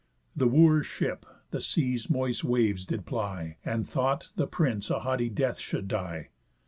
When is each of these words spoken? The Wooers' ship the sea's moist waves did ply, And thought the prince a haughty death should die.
The 0.35 0.47
Wooers' 0.47 0.87
ship 0.87 1.27
the 1.51 1.61
sea's 1.61 2.09
moist 2.09 2.43
waves 2.43 2.87
did 2.87 3.05
ply, 3.05 3.57
And 3.63 3.87
thought 3.87 4.31
the 4.35 4.47
prince 4.47 4.89
a 4.89 5.01
haughty 5.01 5.29
death 5.29 5.59
should 5.59 5.87
die. 5.87 6.29